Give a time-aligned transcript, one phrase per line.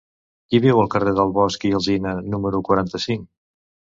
[0.53, 3.29] Qui viu al carrer de Bosch i Alsina número quaranta-cinc?